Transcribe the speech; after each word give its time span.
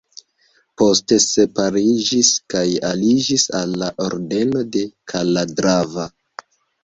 Poste 0.81 1.17
separiĝis 1.25 2.31
kaj 2.53 2.63
aliĝis 2.91 3.45
al 3.59 3.77
la 3.83 3.91
Ordeno 4.07 4.63
de 4.77 4.83
Kalatrava. 5.13 6.07